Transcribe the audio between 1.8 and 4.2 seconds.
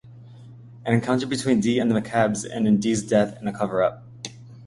the McCabes ends in Dee's death and a cover-up.